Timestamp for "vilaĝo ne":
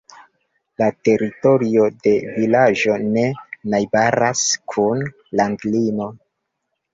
2.37-3.27